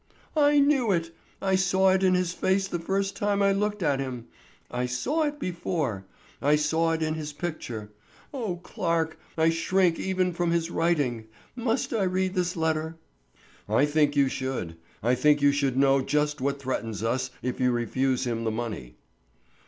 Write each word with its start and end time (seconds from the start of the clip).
"I 0.35 0.57
knew 0.57 0.91
it! 0.91 1.15
I 1.43 1.53
saw 1.53 1.91
it 1.91 2.01
in 2.01 2.15
his 2.15 2.33
face 2.33 2.67
the 2.67 2.79
first 2.79 3.15
time 3.15 3.43
I 3.43 3.51
looked 3.51 3.83
at 3.83 3.99
him. 3.99 4.25
I 4.71 4.87
saw 4.87 5.21
it 5.25 5.39
before. 5.39 6.05
I 6.41 6.55
saw 6.55 6.93
it 6.93 7.03
in 7.03 7.13
his 7.13 7.33
picture. 7.33 7.91
O 8.33 8.55
Clarke, 8.55 9.19
I 9.37 9.51
shrink 9.51 9.99
even 9.99 10.33
from 10.33 10.49
his 10.49 10.71
writing; 10.71 11.27
must 11.55 11.93
I 11.93 12.01
read 12.05 12.33
this 12.33 12.55
letter?" 12.57 12.97
"I 13.69 13.85
think 13.85 14.15
you 14.15 14.27
should; 14.27 14.75
I 15.03 15.13
think 15.13 15.39
you 15.39 15.51
should 15.51 15.77
know 15.77 16.01
just 16.01 16.41
what 16.41 16.59
threatens 16.59 17.03
us 17.03 17.29
if 17.43 17.59
you 17.59 17.71
refuse 17.71 18.25
him 18.25 18.43
the 18.43 18.49
money." 18.49 18.95